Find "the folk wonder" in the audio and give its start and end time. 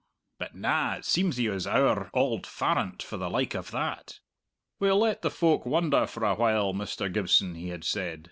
5.21-6.07